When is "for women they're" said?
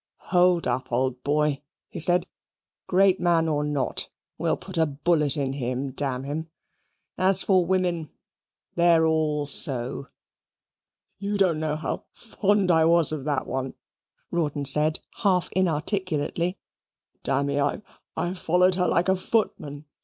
7.43-9.05